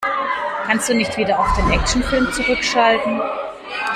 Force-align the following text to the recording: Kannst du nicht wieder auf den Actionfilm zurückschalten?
Kannst 0.65 0.89
du 0.89 0.95
nicht 0.95 1.15
wieder 1.15 1.37
auf 1.39 1.55
den 1.57 1.69
Actionfilm 1.69 2.27
zurückschalten? 2.33 3.21